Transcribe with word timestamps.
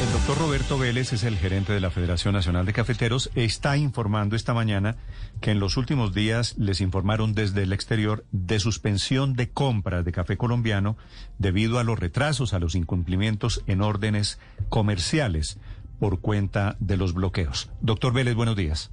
El 0.00 0.10
doctor 0.12 0.38
Roberto 0.38 0.78
Vélez 0.78 1.12
es 1.12 1.24
el 1.24 1.36
gerente 1.36 1.74
de 1.74 1.80
la 1.80 1.90
Federación 1.90 2.32
Nacional 2.32 2.64
de 2.64 2.72
Cafeteros. 2.72 3.30
Está 3.34 3.76
informando 3.76 4.34
esta 4.34 4.54
mañana 4.54 4.96
que 5.42 5.50
en 5.50 5.60
los 5.60 5.76
últimos 5.76 6.14
días 6.14 6.56
les 6.56 6.80
informaron 6.80 7.34
desde 7.34 7.64
el 7.64 7.74
exterior 7.74 8.24
de 8.32 8.60
suspensión 8.60 9.34
de 9.34 9.50
compras 9.50 10.06
de 10.06 10.12
café 10.12 10.38
colombiano 10.38 10.96
debido 11.38 11.78
a 11.78 11.84
los 11.84 11.98
retrasos, 11.98 12.54
a 12.54 12.58
los 12.58 12.76
incumplimientos 12.76 13.62
en 13.66 13.82
órdenes 13.82 14.40
comerciales 14.70 15.58
por 15.98 16.20
cuenta 16.20 16.76
de 16.80 16.96
los 16.96 17.12
bloqueos. 17.12 17.70
Doctor 17.82 18.14
Vélez, 18.14 18.34
buenos 18.34 18.56
días. 18.56 18.90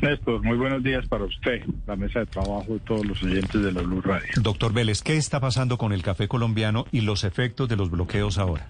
Néstor, 0.00 0.44
muy 0.44 0.56
buenos 0.56 0.84
días 0.84 1.04
para 1.08 1.24
usted, 1.24 1.64
la 1.88 1.96
mesa 1.96 2.20
de 2.20 2.26
trabajo 2.26 2.76
y 2.76 2.78
todos 2.78 3.04
los 3.04 3.20
oyentes 3.20 3.60
de 3.60 3.72
la 3.72 3.82
Luz 3.82 4.04
Radio. 4.04 4.28
Doctor 4.36 4.72
Vélez, 4.72 5.02
¿qué 5.02 5.16
está 5.16 5.40
pasando 5.40 5.76
con 5.76 5.92
el 5.92 6.04
café 6.04 6.28
colombiano 6.28 6.86
y 6.92 7.00
los 7.00 7.24
efectos 7.24 7.68
de 7.68 7.74
los 7.74 7.90
bloqueos 7.90 8.38
ahora? 8.38 8.68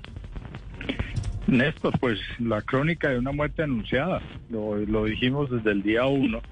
Néstor, 1.55 1.98
pues 2.00 2.18
la 2.41 2.62
crónica 2.62 3.11
de 3.11 3.18
una 3.18 3.32
muerte 3.32 3.62
anunciada, 3.62 4.21
lo, 4.50 4.76
lo 4.76 5.04
dijimos 5.04 5.50
desde 5.50 5.71
el 5.71 5.82
día 5.82 6.04
uno, 6.04 6.43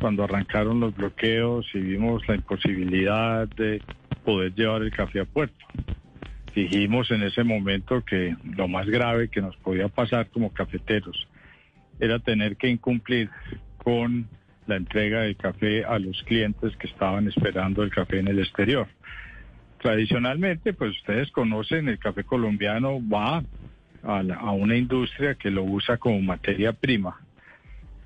cuando 0.00 0.24
arrancaron 0.24 0.80
los 0.80 0.94
bloqueos 0.94 1.66
y 1.72 1.78
vimos 1.78 2.26
la 2.26 2.34
imposibilidad 2.34 3.48
de 3.48 3.80
poder 4.24 4.52
llevar 4.54 4.82
el 4.82 4.90
café 4.90 5.20
a 5.20 5.24
puerto. 5.24 5.64
Dijimos 6.54 7.10
en 7.10 7.22
ese 7.22 7.44
momento 7.44 8.04
que 8.04 8.36
lo 8.56 8.68
más 8.68 8.86
grave 8.86 9.28
que 9.28 9.40
nos 9.40 9.56
podía 9.56 9.88
pasar 9.88 10.28
como 10.30 10.52
cafeteros 10.52 11.28
era 12.00 12.18
tener 12.18 12.56
que 12.56 12.68
incumplir 12.68 13.30
con 13.78 14.28
la 14.66 14.76
entrega 14.76 15.22
del 15.22 15.36
café 15.36 15.84
a 15.84 15.98
los 15.98 16.22
clientes 16.24 16.76
que 16.76 16.88
estaban 16.88 17.28
esperando 17.28 17.82
el 17.82 17.90
café 17.90 18.18
en 18.18 18.28
el 18.28 18.40
exterior. 18.40 18.88
Tradicionalmente, 19.80 20.72
pues 20.72 20.96
ustedes 20.98 21.30
conocen, 21.30 21.88
el 21.88 21.98
café 21.98 22.24
colombiano 22.24 22.98
va 23.06 23.44
a, 24.04 24.50
una 24.52 24.76
industria 24.76 25.34
que 25.34 25.50
lo 25.50 25.64
usa 25.64 25.96
como 25.96 26.20
materia 26.20 26.72
prima 26.72 27.20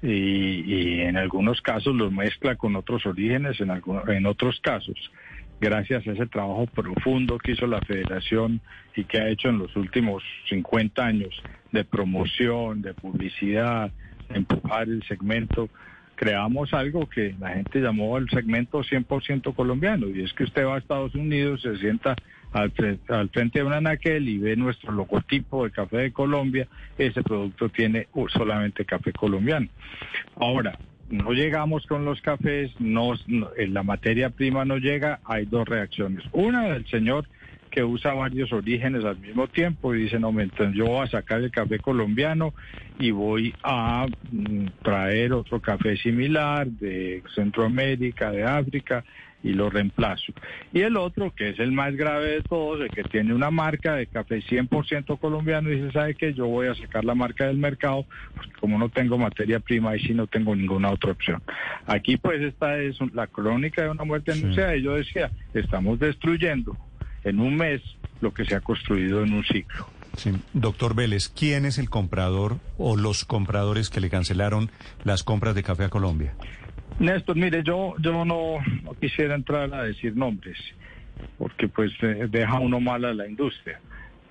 y, 0.03 1.00
en 1.00 1.17
algunos 1.17 1.61
casos 1.61 1.95
lo 1.95 2.11
mezcla 2.11 2.56
con 2.56 2.77
otros 2.77 3.05
orígenes, 3.06 3.61
en, 3.61 3.70
en 3.70 4.27
otros 4.27 4.61
casos, 4.61 5.11
gracias 5.61 6.06
a 6.06 6.12
ese 6.12 6.27
trabajo 6.27 6.67
profundo 6.67 7.39
que 7.39 7.53
hizo 7.53 7.67
la 7.67 7.81
federación 7.81 8.61
y 8.95 9.05
que 9.05 9.19
ha 9.19 9.28
hecho 9.28 9.48
en 9.48 9.59
los 9.59 9.75
últimos 9.77 10.22
50 10.48 11.05
años 11.05 11.42
de 11.72 11.84
promoción, 11.84 12.81
de 12.81 12.94
publicidad, 12.94 13.91
de 14.28 14.37
empujar 14.37 14.89
el 14.89 15.03
segmento, 15.05 15.69
creamos 16.15 16.75
algo 16.75 17.09
que 17.09 17.34
la 17.39 17.50
gente 17.50 17.81
llamó 17.81 18.19
el 18.19 18.28
segmento 18.28 18.83
100% 18.83 19.55
colombiano 19.55 20.09
y 20.09 20.22
es 20.22 20.33
que 20.33 20.44
usted 20.44 20.67
va 20.67 20.75
a 20.75 20.78
Estados 20.78 21.15
Unidos, 21.15 21.62
se 21.62 21.77
sienta 21.78 22.17
al, 22.52 22.70
frente 23.30 23.58
de 23.58 23.64
una 23.64 23.77
anaquel 23.77 24.28
y 24.28 24.38
ve 24.38 24.56
nuestro 24.56 24.92
logotipo 24.92 25.64
de 25.64 25.70
café 25.70 25.98
de 25.98 26.12
Colombia, 26.12 26.66
ese 26.96 27.22
producto 27.22 27.68
tiene 27.68 28.08
solamente 28.28 28.84
café 28.84 29.12
colombiano. 29.12 29.68
Ahora, 30.36 30.78
no 31.10 31.32
llegamos 31.32 31.86
con 31.86 32.04
los 32.04 32.20
cafés, 32.20 32.70
no, 32.78 33.14
la 33.26 33.82
materia 33.82 34.30
prima 34.30 34.64
no 34.64 34.76
llega, 34.76 35.20
hay 35.24 35.46
dos 35.46 35.66
reacciones. 35.66 36.24
Una 36.32 36.69
del 36.69 36.86
señor 36.86 37.26
que 37.70 37.84
usa 37.84 38.14
varios 38.14 38.52
orígenes 38.52 39.04
al 39.04 39.19
mismo 39.19 39.46
tiempo 39.46 39.94
y 39.94 40.02
dice, 40.02 40.19
no, 40.19 40.28
entonces 40.41 40.74
yo 40.74 40.86
voy 40.86 41.06
a 41.06 41.10
sacar 41.10 41.42
el 41.42 41.50
café 41.50 41.78
colombiano 41.78 42.54
y 42.98 43.10
voy 43.10 43.54
a 43.62 44.06
mm, 44.32 44.66
traer 44.82 45.32
otro 45.32 45.60
café 45.60 45.96
similar 45.96 46.66
de 46.66 47.22
Centroamérica, 47.34 48.30
de 48.30 48.44
África, 48.44 49.04
y 49.42 49.53
lo 49.53 49.70
reemplazo. 49.70 50.33
Y 50.72 50.81
el 50.81 50.97
otro, 50.97 51.33
que 51.34 51.50
es 51.50 51.58
el 51.58 51.72
más 51.72 51.94
grave 51.94 52.31
de 52.31 52.42
todos, 52.42 52.81
el 52.81 52.91
que 52.91 53.05
tiene 53.05 53.34
una 53.34 53.50
marca 53.50 53.94
de 53.94 54.06
café 54.06 54.42
100% 54.42 55.19
colombiano, 55.19 55.69
dice, 55.69 55.92
¿sabe 55.92 56.14
qué? 56.14 56.34
Yo 56.34 56.47
voy 56.47 56.67
a 56.67 56.75
sacar 56.75 57.05
la 57.05 57.14
marca 57.14 57.47
del 57.47 57.59
mercado, 57.59 58.05
porque 58.34 58.53
como 58.61 58.78
no 58.78 58.89
tengo 58.89 59.16
materia 59.16 59.61
prima, 59.61 59.97
y 59.97 60.00
sí 60.00 60.14
no 60.14 60.27
tengo 60.27 60.55
ninguna 60.56 60.91
otra 60.91 61.12
opción. 61.12 61.42
Aquí 61.86 62.16
pues 62.16 62.42
esta 62.42 62.78
es 62.78 62.98
la 63.12 63.27
crónica 63.27 63.83
de 63.83 63.91
una 63.91 64.04
muerte 64.04 64.32
anunciada, 64.32 64.76
y 64.76 64.82
yo 64.82 64.94
decía, 64.94 65.31
estamos 65.55 65.99
destruyendo 65.99 66.76
en 67.25 67.41
un 67.41 67.56
mes 67.56 67.81
lo 68.20 68.32
que 68.34 68.44
se 68.44 68.56
ha 68.56 68.60
construido 68.60 69.22
en 69.22 69.32
un 69.32 69.44
ciclo. 69.44 69.87
Sí. 70.16 70.32
Doctor 70.53 70.97
Vélez, 70.97 71.28
¿quién 71.28 71.65
es 71.65 71.78
el 71.78 71.91
comprador 71.91 72.56
o 72.76 72.97
los 72.97 73.25
compradores 73.25 73.88
que 73.88 74.00
le 74.00 74.10
cancelaron 74.10 74.70
las 75.05 75.22
compras 75.22 75.55
de 75.55 75.62
café 75.62 75.84
a 75.84 75.91
Colombia? 75.91 76.34
Néstor, 76.99 77.37
mire, 77.37 77.62
yo, 77.62 77.94
yo 78.00 78.25
no, 78.25 78.59
quisiera 78.94 79.34
entrar 79.34 79.72
a 79.75 79.84
decir 79.84 80.16
nombres, 80.16 80.59
porque 81.38 81.69
pues 81.69 81.93
eh, 82.03 82.26
deja 82.31 82.59
uno 82.59 82.81
mal 82.81 83.04
a 83.04 83.15
la 83.15 83.26
industria. 83.26 83.81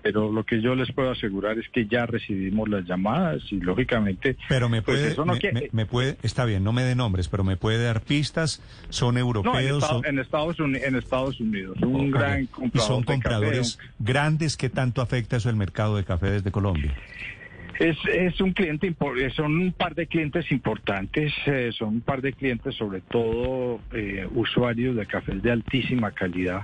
Pero 0.03 0.31
lo 0.31 0.45
que 0.45 0.61
yo 0.61 0.75
les 0.75 0.91
puedo 0.93 1.11
asegurar 1.11 1.57
es 1.57 1.67
que 1.69 1.85
ya 1.87 2.05
recibimos 2.05 2.69
las 2.69 2.85
llamadas 2.85 3.41
y 3.51 3.59
lógicamente... 3.59 4.37
Pero 4.47 4.69
me 4.69 4.81
pues, 4.81 5.15
puede, 5.15 5.69
me, 5.73 5.85
puede, 5.85 6.17
está 6.21 6.45
bien, 6.45 6.63
no 6.63 6.71
me 6.71 6.83
dé 6.83 6.95
nombres, 6.95 7.27
pero 7.27 7.43
me 7.43 7.57
puede 7.57 7.83
dar 7.83 8.01
pistas, 8.01 8.61
son 8.89 9.17
europeos... 9.17 9.83
en, 10.05 10.19
Estados, 10.19 10.59
Unidos, 10.59 10.87
en 10.87 10.95
Estados 10.95 11.39
Unidos, 11.41 11.77
un 11.81 12.11
gran 12.11 12.45
comprador 12.45 12.85
¿Y 12.85 12.87
son 12.87 13.03
compradores 13.03 13.79
grandes 13.99 14.55
que 14.55 14.69
tanto 14.69 15.01
afecta 15.01 15.37
eso 15.37 15.49
el 15.49 15.55
mercado 15.55 15.97
de 15.97 16.05
café 16.05 16.29
desde 16.29 16.51
Colombia? 16.51 16.95
Es, 17.79 17.97
es 18.11 18.41
un 18.41 18.53
cliente, 18.53 18.95
son 19.35 19.61
un 19.61 19.71
par 19.71 19.93
de 19.93 20.07
clientes 20.07 20.51
importantes, 20.51 21.31
eh, 21.45 21.69
son 21.77 21.89
un 21.95 22.01
par 22.01 22.21
de 22.21 22.33
clientes 22.33 22.73
sobre 22.75 23.01
todo 23.01 23.79
eh, 23.93 24.27
usuarios 24.33 24.95
de 24.95 25.05
cafés 25.05 25.43
de 25.43 25.51
altísima 25.51 26.11
calidad, 26.11 26.61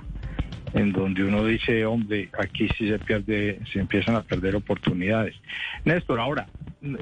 en 0.72 0.92
donde 0.92 1.22
uno 1.22 1.44
dice, 1.44 1.86
hombre, 1.86 2.30
aquí 2.36 2.66
sí 2.76 2.88
se 2.88 2.98
pierde, 2.98 3.60
se 3.72 3.78
empiezan 3.78 4.16
a 4.16 4.22
perder 4.22 4.56
oportunidades. 4.56 5.36
Néstor, 5.84 6.18
ahora, 6.18 6.48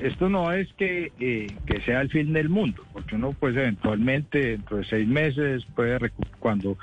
esto 0.02 0.28
no 0.28 0.52
es 0.52 0.70
que, 0.74 1.10
eh, 1.18 1.46
que 1.64 1.80
sea 1.80 2.02
el 2.02 2.10
fin 2.10 2.34
del 2.34 2.50
mundo, 2.50 2.84
porque 2.92 3.14
uno 3.14 3.32
pues 3.32 3.56
eventualmente 3.56 4.50
dentro 4.50 4.76
de 4.76 4.84
seis 4.84 5.08
meses 5.08 5.64
puede, 5.74 6.10
cuando 6.38 6.76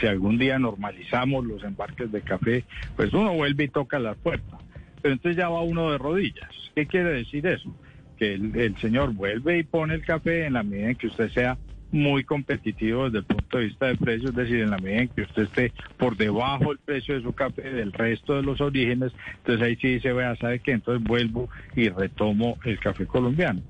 si 0.00 0.06
algún 0.06 0.38
día 0.38 0.58
normalizamos 0.58 1.44
los 1.44 1.62
embarques 1.64 2.10
de 2.10 2.22
café, 2.22 2.64
pues 2.96 3.12
uno 3.12 3.34
vuelve 3.34 3.64
y 3.64 3.68
toca 3.68 3.98
la 3.98 4.14
puerta 4.14 4.61
pero 5.02 5.14
entonces 5.14 5.36
ya 5.36 5.48
va 5.48 5.60
uno 5.60 5.90
de 5.90 5.98
rodillas. 5.98 6.50
¿Qué 6.74 6.86
quiere 6.86 7.10
decir 7.10 7.46
eso? 7.46 7.74
Que 8.16 8.34
el, 8.34 8.76
señor 8.78 9.12
vuelve 9.12 9.58
y 9.58 9.64
pone 9.64 9.94
el 9.94 10.04
café 10.04 10.46
en 10.46 10.54
la 10.54 10.62
medida 10.62 10.90
en 10.90 10.96
que 10.96 11.08
usted 11.08 11.28
sea 11.30 11.58
muy 11.90 12.24
competitivo 12.24 13.04
desde 13.04 13.18
el 13.18 13.24
punto 13.24 13.58
de 13.58 13.64
vista 13.66 13.86
de 13.86 13.96
precios, 13.96 14.30
es 14.30 14.36
decir, 14.36 14.60
en 14.60 14.70
la 14.70 14.78
medida 14.78 15.02
en 15.02 15.08
que 15.08 15.22
usted 15.22 15.42
esté 15.42 15.72
por 15.98 16.16
debajo 16.16 16.70
del 16.70 16.78
precio 16.78 17.14
de 17.14 17.22
su 17.22 17.34
café 17.34 17.70
del 17.70 17.92
resto 17.92 18.34
de 18.34 18.42
los 18.42 18.62
orígenes, 18.62 19.12
entonces 19.38 19.62
ahí 19.62 19.76
sí 19.76 19.94
dice, 19.94 20.12
vea, 20.12 20.34
¿sabe 20.36 20.60
qué? 20.60 20.72
Entonces 20.72 21.06
vuelvo 21.06 21.50
y 21.76 21.90
retomo 21.90 22.56
el 22.64 22.78
café 22.78 23.04
colombiano. 23.04 23.60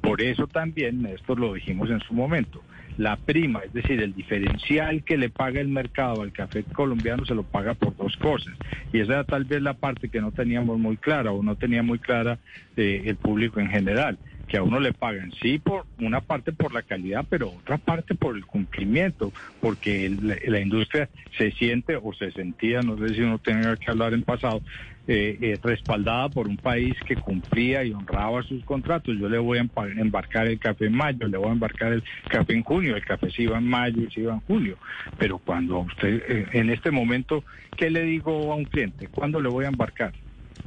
Por 0.00 0.22
eso 0.22 0.46
también, 0.46 1.04
esto 1.06 1.34
lo 1.34 1.54
dijimos 1.54 1.90
en 1.90 2.00
su 2.00 2.14
momento, 2.14 2.62
la 2.96 3.16
prima, 3.16 3.60
es 3.60 3.72
decir, 3.72 4.02
el 4.02 4.14
diferencial 4.14 5.02
que 5.04 5.16
le 5.16 5.30
paga 5.30 5.60
el 5.60 5.68
mercado 5.68 6.22
al 6.22 6.32
café 6.32 6.64
colombiano 6.64 7.24
se 7.24 7.34
lo 7.34 7.42
paga 7.42 7.74
por 7.74 7.96
dos 7.96 8.16
cosas. 8.16 8.54
Y 8.92 9.00
esa 9.00 9.14
era 9.14 9.24
tal 9.24 9.44
vez 9.44 9.62
la 9.62 9.74
parte 9.74 10.08
que 10.08 10.20
no 10.20 10.32
teníamos 10.32 10.78
muy 10.78 10.96
clara 10.96 11.32
o 11.32 11.42
no 11.42 11.56
tenía 11.56 11.82
muy 11.82 11.98
clara 11.98 12.38
eh, 12.76 13.02
el 13.06 13.16
público 13.16 13.60
en 13.60 13.68
general 13.68 14.18
que 14.52 14.58
a 14.58 14.62
uno 14.62 14.80
le 14.80 14.92
pagan, 14.92 15.32
sí, 15.40 15.58
por 15.58 15.86
una 15.98 16.20
parte 16.20 16.52
por 16.52 16.74
la 16.74 16.82
calidad, 16.82 17.24
pero 17.26 17.52
otra 17.52 17.78
parte 17.78 18.14
por 18.14 18.36
el 18.36 18.44
cumplimiento, 18.44 19.32
porque 19.62 20.10
la, 20.10 20.60
industria 20.60 21.08
se 21.38 21.52
siente 21.52 21.96
o 21.96 22.12
se 22.12 22.30
sentía, 22.32 22.82
no 22.82 22.98
sé 22.98 23.14
si 23.14 23.22
uno 23.22 23.38
tenga 23.38 23.74
que 23.78 23.90
hablar 23.90 24.12
en 24.12 24.24
pasado, 24.24 24.60
eh, 25.06 25.38
eh, 25.40 25.58
respaldada 25.62 26.28
por 26.28 26.48
un 26.48 26.58
país 26.58 26.94
que 27.06 27.16
cumplía 27.16 27.82
y 27.82 27.94
honraba 27.94 28.42
sus 28.42 28.62
contratos. 28.66 29.16
Yo 29.18 29.30
le 29.30 29.38
voy 29.38 29.56
a 29.56 29.66
embarcar 29.96 30.46
el 30.46 30.58
café 30.58 30.84
en 30.84 30.96
mayo, 30.96 31.28
le 31.28 31.38
voy 31.38 31.48
a 31.48 31.52
embarcar 31.52 31.94
el 31.94 32.04
café 32.28 32.52
en 32.52 32.62
junio, 32.62 32.94
el 32.94 33.06
café 33.06 33.30
se 33.30 33.44
iba 33.44 33.56
en 33.56 33.66
mayo 33.66 34.02
y 34.02 34.10
se 34.12 34.20
iba 34.20 34.34
en 34.34 34.40
junio. 34.40 34.76
Pero 35.18 35.38
cuando 35.38 35.78
usted, 35.78 36.22
eh, 36.28 36.46
en 36.52 36.68
este 36.68 36.90
momento, 36.90 37.42
¿qué 37.74 37.88
le 37.88 38.02
digo 38.02 38.52
a 38.52 38.56
un 38.56 38.66
cliente? 38.66 39.08
¿Cuándo 39.08 39.40
le 39.40 39.48
voy 39.48 39.64
a 39.64 39.68
embarcar? 39.68 40.12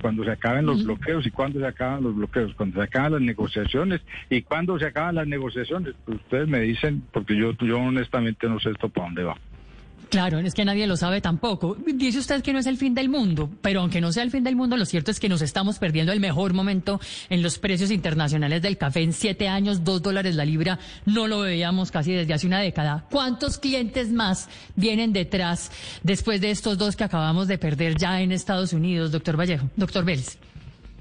Cuando 0.02 0.24
se 0.24 0.32
acaben 0.32 0.66
los 0.66 0.84
bloqueos 0.84 1.26
y 1.26 1.32
cuándo 1.32 1.60
se 1.60 1.68
acaban 1.68 2.04
los 2.04 2.16
bloqueos, 2.16 2.54
cuando 2.56 2.78
se 2.78 2.84
acaban 2.84 3.14
las 3.14 3.22
negociaciones 3.22 4.02
y 4.30 4.42
cuándo 4.42 4.78
se 4.78 4.86
acaban 4.86 5.16
las 5.16 5.28
negociaciones. 5.28 5.96
Pues 6.06 6.18
ustedes 6.18 6.48
me 6.48 6.60
dicen, 6.60 7.08
porque 7.12 7.36
yo, 7.36 7.54
yo 7.54 7.80
honestamente 7.80 8.48
no 8.48 8.60
sé 8.60 8.72
esto 8.72 8.90
para 8.90 9.08
dónde 9.08 9.24
va. 9.24 9.38
Claro, 10.16 10.40
es 10.40 10.54
que 10.54 10.64
nadie 10.64 10.88
lo 10.88 10.96
sabe 10.96 11.20
tampoco. 11.20 11.76
Dice 11.76 12.20
usted 12.20 12.42
que 12.42 12.54
no 12.54 12.60
es 12.60 12.68
el 12.68 12.78
fin 12.78 12.94
del 12.94 13.10
mundo, 13.10 13.50
pero 13.62 13.82
aunque 13.82 14.00
no 14.00 14.14
sea 14.14 14.24
el 14.24 14.32
fin 14.32 14.46
del 14.46 14.56
mundo, 14.56 14.78
lo 14.78 14.86
cierto 14.86 15.12
es 15.12 15.20
que 15.20 15.28
nos 15.28 15.42
estamos 15.42 15.78
perdiendo 15.78 16.14
el 16.14 16.22
mejor 16.22 16.54
momento 16.54 17.02
en 17.28 17.42
los 17.42 17.60
precios 17.60 17.92
internacionales 17.92 18.62
del 18.62 18.78
café. 18.78 19.02
En 19.02 19.12
siete 19.12 19.50
años, 19.50 19.84
dos 19.84 20.02
dólares 20.02 20.36
la 20.36 20.46
libra, 20.46 20.80
no 21.06 21.28
lo 21.28 21.42
veíamos 21.42 21.92
casi 21.92 22.14
desde 22.14 22.34
hace 22.34 22.48
una 22.48 22.62
década. 22.62 23.04
¿Cuántos 23.12 23.58
clientes 23.58 24.10
más 24.10 24.48
vienen 24.78 25.12
detrás 25.12 25.70
después 26.02 26.40
de 26.40 26.52
estos 26.52 26.78
dos 26.78 26.96
que 26.96 27.04
acabamos 27.04 27.50
de 27.50 27.58
perder 27.58 27.98
ya 27.98 28.22
en 28.22 28.32
Estados 28.32 28.72
Unidos, 28.72 29.12
doctor 29.12 29.38
Vallejo, 29.38 29.70
doctor 29.76 30.06
Vélez? 30.06 30.38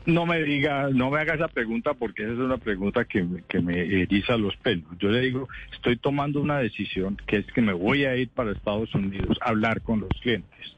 No 0.06 0.26
me 0.26 0.42
diga, 0.42 0.90
no 0.90 1.10
me 1.10 1.20
haga 1.20 1.34
esa 1.34 1.48
pregunta 1.48 1.94
porque 1.94 2.24
esa 2.24 2.32
es 2.32 2.38
una 2.38 2.58
pregunta 2.58 3.04
que, 3.06 3.26
que, 3.48 3.60
me 3.60 3.80
eriza 3.80 4.36
los 4.36 4.54
pelos. 4.58 4.84
Yo 4.98 5.08
le 5.08 5.20
digo, 5.20 5.48
estoy 5.72 5.96
tomando 5.96 6.42
una 6.42 6.58
decisión 6.58 7.16
que 7.26 7.38
es 7.38 7.46
que 7.52 7.62
me 7.62 7.72
voy 7.72 8.04
a 8.04 8.14
ir 8.16 8.28
para 8.28 8.52
Estados 8.52 8.94
Unidos 8.94 9.38
a 9.40 9.48
hablar 9.48 9.80
con 9.80 10.00
los 10.00 10.10
clientes. 10.20 10.76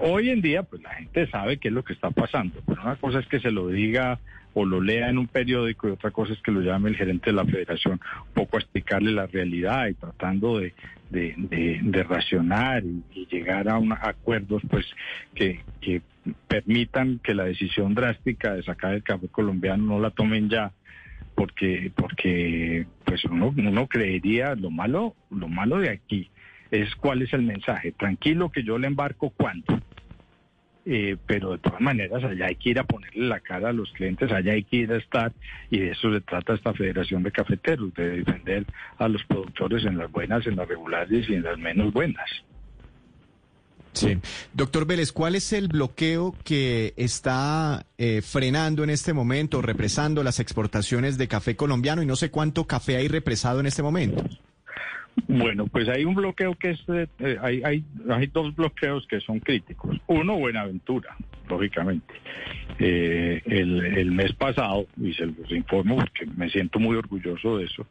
hoy 0.00 0.30
en 0.30 0.42
día, 0.42 0.64
pues 0.64 0.82
la 0.82 0.94
gente 0.94 1.28
sabe 1.28 1.58
qué 1.58 1.68
es 1.68 1.74
lo 1.74 1.84
que 1.84 1.92
está 1.92 2.10
pasando, 2.10 2.60
pero 2.66 2.82
una 2.82 2.96
cosa 2.96 3.20
es 3.20 3.28
que 3.28 3.38
se 3.38 3.52
lo 3.52 3.68
diga 3.68 4.18
o 4.54 4.64
lo 4.64 4.80
lea 4.80 5.08
en 5.08 5.18
un 5.18 5.28
periódico 5.28 5.88
y 5.88 5.92
otra 5.92 6.10
cosa 6.10 6.32
es 6.32 6.42
que 6.42 6.50
lo 6.50 6.60
llame 6.60 6.90
el 6.90 6.96
gerente 6.96 7.30
de 7.30 7.36
la 7.36 7.44
federación 7.44 8.00
un 8.26 8.34
poco 8.34 8.56
a 8.56 8.60
explicarle 8.60 9.12
la 9.12 9.26
realidad 9.26 9.86
y 9.88 9.94
tratando 9.94 10.58
de, 10.58 10.74
de, 11.10 12.02
racionar 12.02 12.82
y, 13.14 13.26
llegar 13.26 13.68
a 13.68 13.78
un, 13.78 13.92
acuerdos 13.92 14.62
pues 14.68 14.86
que, 15.34 15.60
que 15.80 16.02
permitan 16.48 17.18
que 17.22 17.34
la 17.34 17.44
decisión 17.44 17.94
drástica 17.94 18.54
de 18.54 18.62
sacar 18.62 18.94
el 18.94 19.02
café 19.02 19.28
colombiano 19.28 19.84
no 19.84 20.00
la 20.00 20.10
tomen 20.10 20.48
ya 20.48 20.72
porque 21.34 21.90
porque 21.96 22.86
pues 23.04 23.24
uno, 23.24 23.54
uno 23.56 23.86
creería 23.86 24.54
lo 24.54 24.70
malo 24.70 25.16
lo 25.30 25.48
malo 25.48 25.78
de 25.78 25.90
aquí 25.90 26.30
es 26.70 26.94
cuál 26.96 27.22
es 27.22 27.32
el 27.32 27.42
mensaje 27.42 27.92
tranquilo 27.92 28.50
que 28.50 28.62
yo 28.62 28.78
le 28.78 28.86
embarco 28.86 29.30
cuánto 29.30 29.80
eh, 30.84 31.16
pero 31.26 31.52
de 31.52 31.58
todas 31.58 31.80
maneras 31.80 32.24
allá 32.24 32.46
hay 32.46 32.56
que 32.56 32.70
ir 32.70 32.78
a 32.80 32.84
ponerle 32.84 33.26
la 33.28 33.38
cara 33.38 33.68
a 33.68 33.72
los 33.72 33.92
clientes, 33.92 34.32
allá 34.32 34.52
hay 34.52 34.64
que 34.64 34.78
ir 34.78 34.92
a 34.92 34.96
estar 34.96 35.32
y 35.70 35.78
de 35.78 35.90
eso 35.90 36.12
se 36.12 36.20
trata 36.22 36.54
esta 36.54 36.74
Federación 36.74 37.22
de 37.22 37.30
Cafeteros, 37.30 37.94
de 37.94 38.18
defender 38.18 38.66
a 38.98 39.06
los 39.06 39.22
productores 39.24 39.84
en 39.84 39.96
las 39.96 40.10
buenas, 40.10 40.44
en 40.46 40.56
las 40.56 40.66
regulares 40.66 41.28
y 41.28 41.34
en 41.34 41.44
las 41.44 41.56
menos 41.56 41.92
buenas. 41.92 42.28
Sí. 43.92 44.18
Doctor 44.54 44.86
Vélez, 44.86 45.12
¿cuál 45.12 45.34
es 45.34 45.52
el 45.52 45.68
bloqueo 45.68 46.34
que 46.44 46.94
está 46.96 47.84
eh, 47.98 48.22
frenando 48.22 48.84
en 48.84 48.90
este 48.90 49.12
momento, 49.12 49.60
represando 49.60 50.22
las 50.22 50.40
exportaciones 50.40 51.18
de 51.18 51.28
café 51.28 51.56
colombiano? 51.56 52.02
Y 52.02 52.06
no 52.06 52.16
sé 52.16 52.30
cuánto 52.30 52.66
café 52.66 52.96
hay 52.96 53.08
represado 53.08 53.60
en 53.60 53.66
este 53.66 53.82
momento. 53.82 54.24
Bueno, 55.28 55.66
pues 55.66 55.88
hay 55.88 56.04
un 56.04 56.14
bloqueo 56.14 56.54
que 56.54 56.70
es, 56.70 56.80
eh, 56.88 57.36
hay, 57.40 57.62
hay, 57.64 57.84
hay 58.08 58.26
dos 58.28 58.54
bloqueos 58.54 59.06
que 59.06 59.20
son 59.20 59.40
críticos. 59.40 59.96
Uno, 60.06 60.38
Buenaventura, 60.38 61.16
lógicamente. 61.48 62.14
Eh, 62.78 63.42
el, 63.44 63.84
el, 63.98 64.10
mes 64.10 64.32
pasado, 64.32 64.86
y 65.00 65.12
se 65.12 65.26
los 65.26 65.50
informo 65.50 65.96
porque 65.96 66.26
me 66.26 66.48
siento 66.48 66.78
muy 66.78 66.96
orgulloso 66.96 67.58
de 67.58 67.66
eso, 67.66 67.86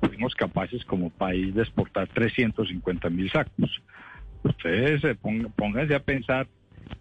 fuimos 0.00 0.34
capaces 0.34 0.84
como 0.84 1.10
país 1.10 1.54
de 1.54 1.62
exportar 1.62 2.08
350 2.08 3.10
mil 3.10 3.30
sacos. 3.30 3.82
Ustedes 4.42 5.02
pónganse 5.56 5.94
a 5.94 6.00
pensar 6.00 6.46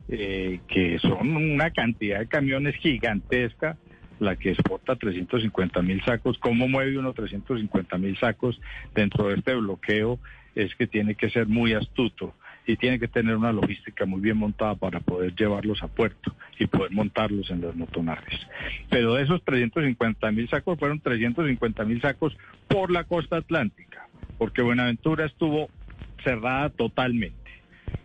eh, 0.10 0.60
que 0.68 1.00
son 1.00 1.36
una 1.36 1.72
cantidad 1.72 2.20
de 2.20 2.28
camiones 2.28 2.76
gigantesca 2.76 3.78
la 4.20 4.36
que 4.36 4.52
exporta 4.52 4.96
350 4.96 5.82
mil 5.82 6.04
sacos. 6.04 6.38
¿Cómo 6.38 6.68
mueve 6.68 6.98
uno 6.98 7.12
350 7.12 7.98
mil 7.98 8.18
sacos 8.20 8.62
dentro 8.94 9.28
de 9.28 9.36
este 9.36 9.56
bloqueo? 9.56 10.20
Es 10.54 10.76
que 10.76 10.86
tiene 10.86 11.16
que 11.16 11.30
ser 11.32 11.48
muy 11.48 11.74
astuto 11.74 12.36
y 12.68 12.76
tiene 12.76 13.00
que 13.00 13.08
tener 13.08 13.36
una 13.36 13.52
logística 13.52 14.06
muy 14.06 14.22
bien 14.22 14.38
montada 14.38 14.76
para 14.76 15.00
poder 15.00 15.36
llevarlos 15.36 15.82
a 15.82 15.88
puerto 15.88 16.36
y 16.60 16.68
poder 16.68 16.92
montarlos 16.92 17.50
en 17.50 17.62
los 17.62 17.76
motonaves. 17.76 18.40
Pero 18.90 19.16
de 19.16 19.24
esos 19.24 19.44
350 19.44 20.32
mil 20.32 20.48
sacos 20.50 20.78
fueron 20.78 21.00
350 21.00 21.84
mil 21.86 22.02
sacos 22.02 22.38
por 22.68 22.92
la 22.92 23.06
costa 23.06 23.38
atlántica, 23.38 24.08
porque 24.38 24.62
Buenaventura 24.62 25.26
estuvo 25.26 25.70
cerrada 26.24 26.70
totalmente. 26.70 27.52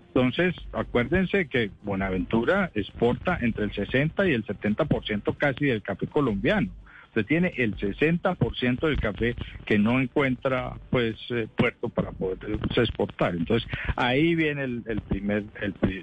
Entonces, 0.08 0.54
acuérdense 0.72 1.46
que 1.46 1.70
Buenaventura 1.82 2.70
exporta 2.74 3.38
entre 3.40 3.64
el 3.64 3.72
60 3.72 4.26
y 4.26 4.32
el 4.32 4.46
70% 4.46 5.36
casi 5.36 5.66
del 5.66 5.82
café 5.82 6.06
colombiano. 6.06 6.70
Usted 7.08 7.26
tiene 7.26 7.52
el 7.56 7.76
60% 7.76 8.78
del 8.88 8.98
café 8.98 9.36
que 9.64 9.78
no 9.78 10.00
encuentra 10.00 10.74
pues 10.90 11.16
eh, 11.30 11.48
puerto 11.56 11.88
para 11.88 12.12
poder 12.12 12.38
exportar. 12.76 13.34
Entonces, 13.34 13.68
ahí 13.96 14.34
viene 14.34 14.64
el, 14.64 15.02
primer, 15.08 15.44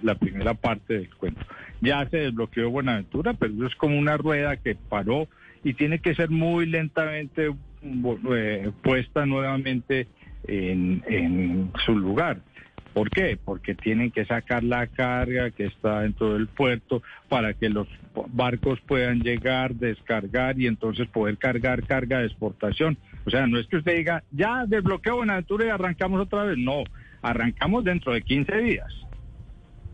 la 0.01 0.15
primera 0.15 0.53
parte 0.53 0.93
del 0.95 1.15
cuento. 1.15 1.41
Ya 1.81 2.07
se 2.09 2.17
desbloqueó 2.17 2.69
Buenaventura, 2.69 3.33
pero 3.33 3.65
es 3.67 3.75
como 3.75 3.97
una 3.97 4.17
rueda 4.17 4.57
que 4.57 4.75
paró 4.75 5.27
y 5.63 5.73
tiene 5.73 5.99
que 5.99 6.15
ser 6.15 6.29
muy 6.29 6.65
lentamente 6.65 7.51
eh, 8.31 8.71
puesta 8.81 9.25
nuevamente 9.25 10.07
en, 10.47 11.03
en 11.07 11.71
su 11.85 11.97
lugar. 11.97 12.39
¿Por 12.93 13.09
qué? 13.09 13.37
Porque 13.43 13.73
tienen 13.73 14.11
que 14.11 14.23
sacar 14.25 14.63
la 14.63 14.85
carga 14.85 15.49
que 15.49 15.65
está 15.65 16.01
dentro 16.01 16.33
del 16.33 16.47
puerto 16.47 17.01
para 17.27 17.55
que 17.55 17.69
los 17.69 17.87
barcos 18.29 18.79
puedan 18.81 19.21
llegar, 19.21 19.73
descargar 19.73 20.59
y 20.59 20.67
entonces 20.67 21.07
poder 21.07 21.37
cargar 21.37 21.83
carga 21.87 22.19
de 22.19 22.27
exportación. 22.27 22.97
O 23.25 23.31
sea, 23.31 23.47
no 23.47 23.59
es 23.59 23.67
que 23.67 23.77
usted 23.77 23.97
diga, 23.97 24.23
ya 24.31 24.65
desbloqueo 24.67 25.17
Buenaventura 25.17 25.65
y 25.65 25.69
arrancamos 25.69 26.21
otra 26.21 26.43
vez. 26.43 26.57
No, 26.57 26.83
arrancamos 27.23 27.83
dentro 27.83 28.13
de 28.13 28.21
15 28.21 28.57
días. 28.57 28.93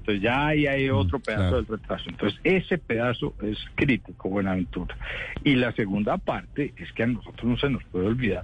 Entonces 0.10 0.24
ya 0.24 0.48
ahí 0.48 0.66
hay 0.66 0.90
mm, 0.90 0.96
otro 0.96 1.20
pedazo 1.20 1.58
del 1.58 1.68
retraso. 1.68 2.10
Entonces 2.10 2.40
ese 2.44 2.80
pedazo 2.80 3.36
es 3.44 3.58
crítico, 3.76 4.30
Buenaventura. 4.30 4.98
Y 5.44 5.56
la 5.56 5.72
segunda 5.74 6.18
parte 6.18 6.74
es 6.78 6.92
que 6.94 7.04
a 7.04 7.08
nosotros 7.08 7.44
no 7.44 7.58
se 7.58 7.70
nos 7.70 7.84
puede 7.86 8.08
olvidar 8.08 8.44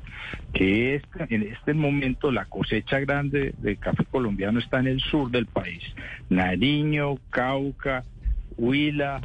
que 0.54 1.02
en 1.30 1.44
este 1.44 1.74
momento 1.74 2.32
la 2.32 2.46
cosecha 2.46 3.00
grande 3.00 3.56
de 3.58 3.78
café 3.78 4.06
colombiano 4.06 4.60
está 4.60 4.80
en 4.80 4.88
el 4.88 5.00
sur 5.00 5.32
del 5.32 5.48
país. 5.48 5.82
Nariño, 6.30 7.16
Cauca, 7.32 8.04
Huila, 8.58 9.22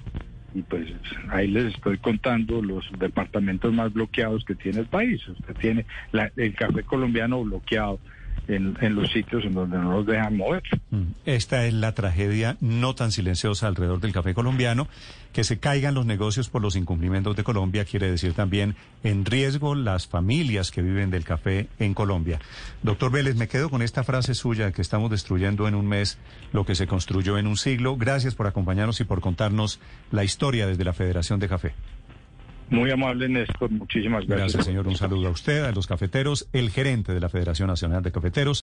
y 0.55 0.63
pues 0.63 0.89
ahí 1.29 1.47
les 1.47 1.75
estoy 1.75 1.99
contando 1.99 2.63
los 2.63 2.91
departamentos 2.99 3.73
más 3.73 3.93
bloqueados 3.93 4.45
que 4.45 4.55
tiene 4.55 4.81
el 4.81 4.87
país. 4.87 5.27
Usted 5.29 5.55
tiene 5.57 5.85
el 6.37 6.55
café 6.55 6.83
colombiano 6.85 7.45
bloqueado 7.45 8.01
en, 8.49 8.95
los 8.95 9.11
sitios 9.11 9.45
en 9.45 9.55
donde 9.55 9.79
no 9.79 9.91
nos 9.91 10.07
dejan 10.07 10.37
mover. 10.37 10.63
Mm. 10.91 11.13
Esta 11.25 11.67
es 11.67 11.75
la 11.75 11.93
tragedia 11.95 12.57
no 12.61 12.95
tan 12.95 13.13
silenciosa 13.13 13.67
alrededor 13.67 14.01
del 14.01 14.13
café 14.13 14.35
colombiano. 14.35 14.89
Que 15.33 15.45
se 15.45 15.61
caigan 15.61 15.95
los 15.95 16.07
negocios 16.07 16.49
por 16.49 16.61
los 16.61 16.75
incumplimientos 16.75 17.37
de 17.37 17.45
Colombia 17.45 17.85
quiere 17.85 18.11
decir 18.11 18.35
también 18.35 18.75
en 19.05 19.25
riesgo 19.25 19.77
las 19.77 20.09
familias 20.09 20.73
que 20.73 20.83
viven 20.83 21.11
del 21.11 21.23
café 21.23 21.69
en 21.79 21.95
Colombia. 21.95 22.41
Doctor 22.83 23.13
Vélez, 23.13 23.37
me 23.37 23.47
quedo 23.47 23.71
con 23.71 23.81
esta 23.81 24.03
frase 24.03 24.35
suya 24.35 24.73
que 24.73 24.83
estamos 24.83 25.09
destruyendo 25.09 25.69
en 25.69 25.77
un 25.77 25.87
mes 25.87 26.19
lo 26.53 26.67
que 26.67 26.75
se 26.75 26.89
construyó 26.89 27.39
en 27.39 27.47
un 27.47 27.57
siglo. 27.57 27.97
Gracias 27.97 28.35
por 28.35 28.49
acompañarnos 28.49 29.01
y 29.01 29.05
por 29.05 29.21
contarnos 29.21 29.79
la 30.11 30.25
historia 30.25 30.67
desde 30.67 30.85
la 30.85 30.95
Federación 30.95 31.39
de 31.39 31.49
Café. 31.49 31.75
Muy 32.71 32.91
amable, 32.91 33.29
Néstor. 33.29 33.71
Muchísimas 33.71 34.27
gracias. 34.27 34.53
Gracias, 34.53 34.65
señor. 34.65 34.87
Un 34.87 34.97
saludo 34.97 35.29
a 35.29 35.31
usted, 35.31 35.65
a 35.65 35.73
los 35.73 35.87
cafeteros, 35.87 36.49
el 36.53 36.71
gerente 36.71 37.13
de 37.13 37.21
la 37.21 37.29
Federación 37.29 37.69
Nacional 37.69 38.03
de 38.03 38.13
Cafeteros. 38.13 38.59